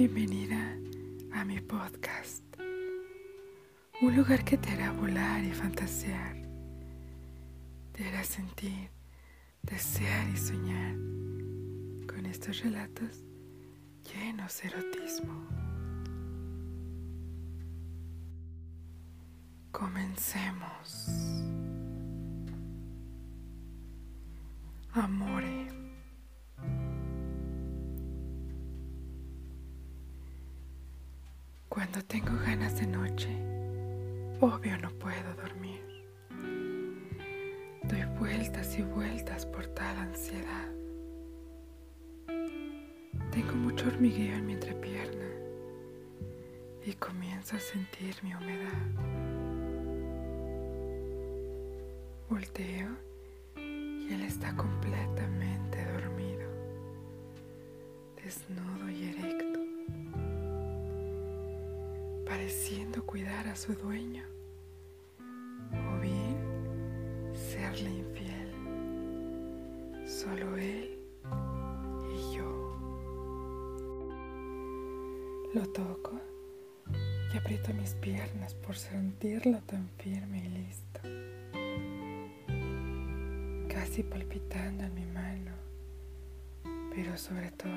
Bienvenida 0.00 0.78
a 1.34 1.44
mi 1.44 1.60
podcast, 1.60 2.42
un 4.00 4.16
lugar 4.16 4.42
que 4.46 4.56
te 4.56 4.70
hará 4.70 4.92
volar 4.92 5.44
y 5.44 5.52
fantasear, 5.52 6.36
te 7.92 8.08
hará 8.08 8.24
sentir, 8.24 8.88
desear 9.62 10.26
y 10.30 10.38
soñar 10.38 10.94
con 12.06 12.24
estos 12.24 12.62
relatos 12.62 13.26
llenos 14.10 14.62
de 14.62 14.68
erotismo. 14.68 15.46
Comencemos. 19.70 21.08
Amore. 24.94 25.59
Cuando 31.92 32.06
tengo 32.06 32.30
ganas 32.46 32.78
de 32.78 32.86
noche, 32.86 33.28
obvio 34.40 34.78
no 34.78 34.90
puedo 34.90 35.34
dormir. 35.34 35.80
Doy 37.82 38.04
vueltas 38.16 38.78
y 38.78 38.82
vueltas 38.82 39.44
por 39.44 39.66
tal 39.66 39.96
ansiedad. 39.96 40.68
Tengo 43.32 43.54
mucho 43.56 43.88
hormigueo 43.88 44.36
en 44.36 44.46
mi 44.46 44.52
entrepierna 44.52 45.26
y 46.86 46.92
comienzo 46.92 47.56
a 47.56 47.58
sentir 47.58 48.14
mi 48.22 48.36
humedad. 48.36 48.86
Volteo 52.28 52.90
y 53.56 54.14
él 54.14 54.22
está 54.22 54.54
completamente 54.54 55.84
dormido, 55.86 56.48
desnudo 58.22 58.88
y 58.88 59.08
erecto 59.08 59.59
pareciendo 62.30 63.04
cuidar 63.04 63.48
a 63.48 63.56
su 63.56 63.74
dueño, 63.74 64.22
o 65.72 66.00
bien 66.00 66.36
serle 67.34 67.90
infiel, 67.90 68.52
solo 70.06 70.56
él 70.56 70.96
y 72.14 72.36
yo. 72.36 72.76
Lo 75.54 75.66
toco 75.72 76.20
y 77.34 77.36
aprieto 77.36 77.74
mis 77.74 77.94
piernas 77.94 78.54
por 78.54 78.76
sentirlo 78.76 79.58
tan 79.66 79.88
firme 79.98 80.46
y 80.46 80.48
listo, 80.50 81.00
casi 83.68 84.04
palpitando 84.04 84.84
en 84.84 84.94
mi 84.94 85.06
mano, 85.06 85.50
pero 86.94 87.18
sobre 87.18 87.50
todo 87.50 87.72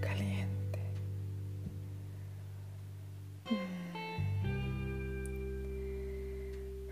caliente. 0.00 0.69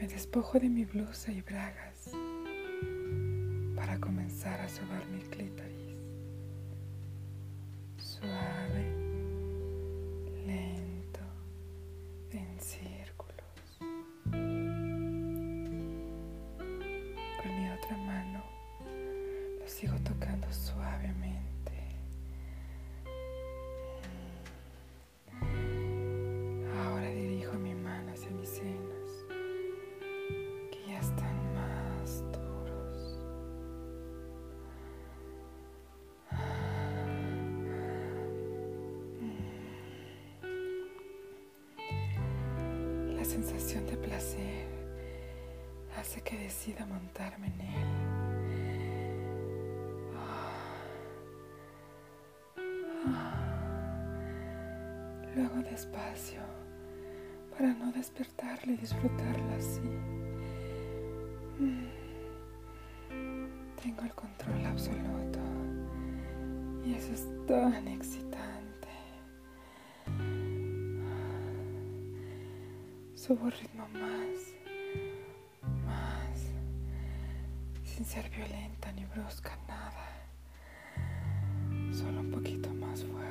Despojo 0.09 0.59
de 0.59 0.69
mi 0.69 0.85
blusa 0.85 1.31
y 1.33 1.43
bragas 1.43 2.11
para 3.77 3.99
comenzar 4.01 4.61
a 4.61 4.69
sobar 4.69 5.07
mi 5.09 5.23
sensación 43.43 43.87
de 43.87 43.97
placer 43.97 44.67
hace 45.97 46.21
que 46.23 46.37
decida 46.37 46.85
montarme 46.87 47.47
en 47.47 47.61
él. 47.61 47.89
Luego 55.37 55.63
despacio 55.71 56.41
para 57.57 57.69
no 57.75 57.93
despertarle 57.93 58.73
y 58.73 58.77
disfrutarla 58.77 59.55
así. 59.57 59.89
Tengo 63.81 64.03
el 64.03 64.15
control 64.15 64.67
absoluto 64.67 65.39
y 66.85 66.95
eso 66.95 67.13
es 67.13 67.47
tan 67.47 67.87
excitante. 67.87 68.48
Subo 73.29 73.51
ritmo 73.51 73.87
más, 73.93 74.55
más, 75.85 76.39
sin 77.85 78.03
ser 78.07 78.27
violenta 78.31 78.91
ni 78.93 79.05
brusca, 79.05 79.55
nada, 79.69 80.09
solo 81.93 82.21
un 82.21 82.31
poquito 82.31 82.73
más 82.73 83.05
fuerte, 83.05 83.28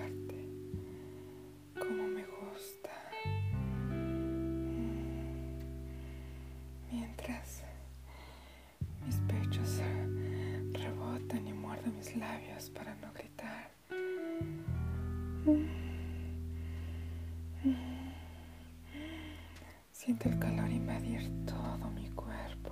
Siento 20.07 20.29
el 20.29 20.39
calor 20.39 20.71
invadir 20.71 21.29
todo 21.45 21.89
mi 21.89 22.07
cuerpo. 22.11 22.71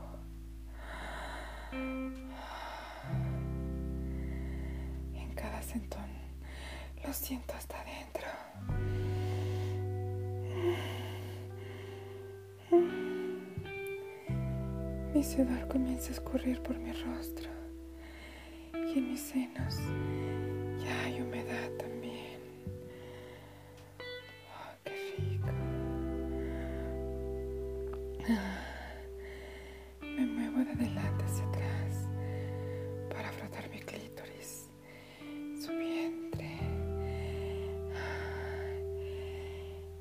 En 5.14 5.34
cada 5.36 5.62
sentón 5.62 6.08
lo 7.06 7.12
siento 7.12 7.54
hasta 7.56 7.76
adentro. 7.82 8.26
Mi 15.14 15.22
sudor 15.22 15.68
comienza 15.68 16.12
a 16.12 16.14
escurrir 16.14 16.62
por 16.62 16.80
mi 16.80 16.94
rostro 16.94 17.50
y 18.76 18.98
en 18.98 19.12
mis 19.12 19.20
senos 19.20 19.76
ya 20.82 21.04
hay 21.04 21.20
humedad 21.20 21.70
también. 21.78 21.95
Me 28.28 30.26
muevo 30.26 30.64
de 30.66 30.72
adelante 30.72 31.24
hacia 31.26 31.46
atrás 31.46 32.08
para 33.08 33.32
frotar 33.32 33.70
mi 33.70 33.80
clítoris, 33.82 34.68
su 35.64 35.72
vientre. 35.72 36.58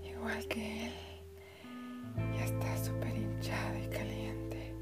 Igual 0.02 0.48
que 0.48 0.86
él, 0.86 0.92
ya 2.38 2.44
está 2.46 2.82
súper 2.82 3.14
hinchado 3.14 3.78
y 3.78 3.88
caliente. 3.88 4.72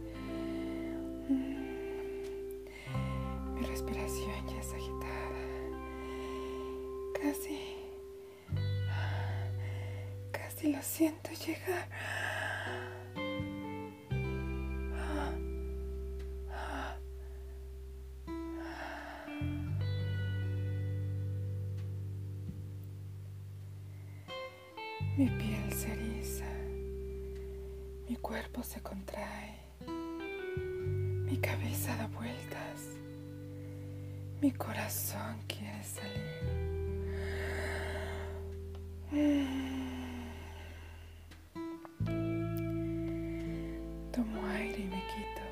Mi 3.57 3.67
respiración 3.67 4.47
ya 4.47 4.61
es 4.61 4.73
agitada. 4.73 5.43
Casi, 7.21 7.59
casi 10.31 10.73
lo 10.73 10.81
siento 10.81 11.31
llegar. 11.45 11.89
Mi 25.15 25.29
piel 25.29 25.73
se 25.75 25.93
eriza, 25.93 26.47
mi 28.09 28.17
cuerpo 28.17 28.63
se 28.63 28.81
contrae, 28.81 29.59
mi 29.87 31.37
cabeza 31.37 31.95
da 31.97 32.07
vueltas, 32.07 32.97
mi 34.41 34.51
corazón 34.53 35.37
quiere 35.47 35.85
salir. 35.85 36.33
Tomo 44.13 44.47
aire 44.47 44.79
y 44.79 44.89
me 44.89 45.03
quito, 45.13 45.43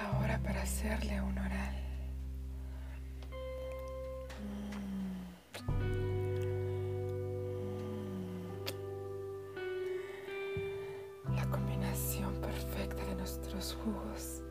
ahora 0.00 0.38
para 0.42 0.60
hacerle 0.62 1.18
un 1.22 1.38
oral. 1.38 1.74
Nuestros 13.24 13.74
jugos. 13.82 14.43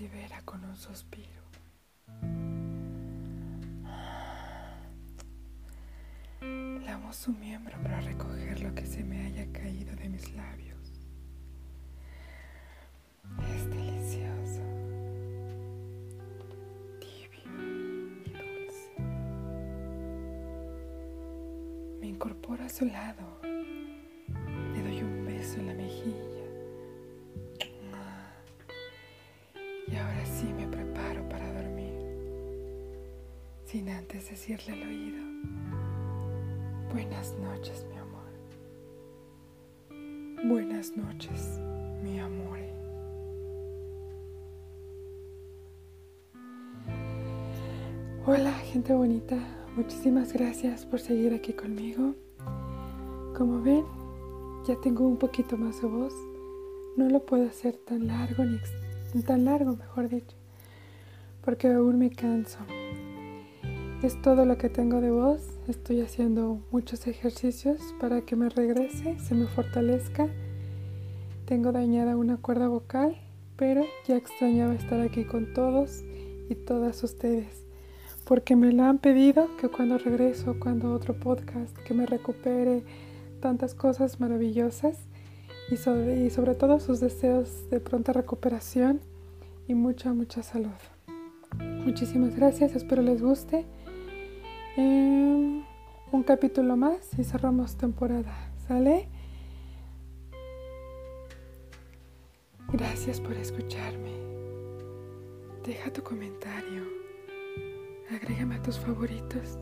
Libera 0.00 0.42
con 0.44 0.64
un 0.64 0.76
suspiro. 0.76 1.42
Lamo 6.40 7.12
su 7.12 7.32
miembro 7.32 7.76
para 7.82 8.00
recoger 8.00 8.60
lo 8.60 8.74
que 8.74 8.86
se 8.86 9.02
me 9.04 9.26
haya 9.26 9.50
caído 9.52 9.94
de 9.96 10.08
mis 10.08 10.32
labios. 10.34 10.74
Es 13.54 13.68
delicioso, 13.70 14.62
tibio 17.00 17.44
y 18.24 18.30
dulce. 18.30 18.94
Me 22.00 22.06
incorporo 22.08 22.64
a 22.64 22.68
su 22.68 22.84
lado. 22.84 23.33
Sin 33.74 33.88
antes 33.88 34.30
decirle 34.30 34.72
al 34.72 34.82
oído. 34.88 35.18
Buenas 36.92 37.34
noches, 37.40 37.84
mi 37.90 37.96
amor. 37.96 38.22
Buenas 40.44 40.96
noches, 40.96 41.58
mi 42.00 42.20
amor. 42.20 42.60
Hola, 48.24 48.52
gente 48.52 48.94
bonita. 48.94 49.36
Muchísimas 49.74 50.32
gracias 50.32 50.86
por 50.86 51.00
seguir 51.00 51.34
aquí 51.34 51.52
conmigo. 51.52 52.14
Como 53.36 53.60
ven, 53.60 53.84
ya 54.68 54.80
tengo 54.82 55.04
un 55.04 55.16
poquito 55.16 55.56
más 55.56 55.82
de 55.82 55.88
voz. 55.88 56.14
No 56.96 57.08
lo 57.08 57.26
puedo 57.26 57.48
hacer 57.48 57.76
tan 57.78 58.06
largo 58.06 58.44
ni 59.14 59.22
tan 59.24 59.44
largo, 59.44 59.74
mejor 59.74 60.08
dicho, 60.08 60.36
porque 61.42 61.66
aún 61.66 61.98
me 61.98 62.10
canso. 62.10 62.60
Es 64.02 64.20
todo 64.20 64.44
lo 64.44 64.58
que 64.58 64.68
tengo 64.68 65.00
de 65.00 65.10
voz. 65.10 65.40
Estoy 65.66 66.02
haciendo 66.02 66.60
muchos 66.70 67.06
ejercicios 67.06 67.80
para 68.00 68.20
que 68.20 68.36
me 68.36 68.50
regrese, 68.50 69.18
se 69.18 69.34
me 69.34 69.46
fortalezca. 69.46 70.28
Tengo 71.46 71.72
dañada 71.72 72.16
una 72.16 72.36
cuerda 72.36 72.68
vocal, 72.68 73.16
pero 73.56 73.84
ya 74.06 74.16
extrañaba 74.16 74.74
estar 74.74 75.00
aquí 75.00 75.24
con 75.24 75.54
todos 75.54 76.04
y 76.50 76.54
todas 76.54 77.02
ustedes, 77.02 77.64
porque 78.24 78.56
me 78.56 78.72
lo 78.72 78.84
han 78.84 78.98
pedido 78.98 79.48
que 79.58 79.68
cuando 79.68 79.96
regreso, 79.96 80.56
cuando 80.60 80.92
otro 80.92 81.14
podcast, 81.14 81.76
que 81.78 81.94
me 81.94 82.04
recupere 82.04 82.82
tantas 83.40 83.74
cosas 83.74 84.20
maravillosas 84.20 84.98
y 85.70 85.76
sobre, 85.76 86.24
y 86.24 86.30
sobre 86.30 86.54
todo 86.54 86.80
sus 86.80 87.00
deseos 87.00 87.70
de 87.70 87.80
pronta 87.80 88.12
recuperación 88.12 89.00
y 89.66 89.74
mucha, 89.74 90.12
mucha 90.12 90.42
salud. 90.42 90.70
Muchísimas 91.58 92.36
gracias, 92.36 92.74
espero 92.74 93.02
les 93.02 93.22
guste. 93.22 93.64
Eh, 94.76 95.62
un 96.10 96.22
capítulo 96.24 96.76
más 96.76 97.16
y 97.16 97.24
cerramos 97.24 97.76
temporada. 97.76 98.50
¿Sale? 98.66 99.08
Gracias 102.72 103.20
por 103.20 103.34
escucharme. 103.34 104.12
Deja 105.64 105.92
tu 105.92 106.02
comentario. 106.02 106.82
Agrégame 108.10 108.56
a 108.56 108.62
tus 108.62 108.78
favoritos 108.78 109.58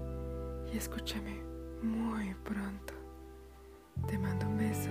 y 0.73 0.79
escúchame 0.79 1.43
muy 1.83 2.35
pronto. 2.43 2.95
Te 4.09 4.19
mando 4.19 4.47
un 4.47 4.57
beso 4.57 4.91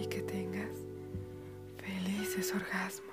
y 0.00 0.06
que 0.06 0.22
tengas 0.22 0.78
felices 1.78 2.52
orgasmos. 2.52 3.11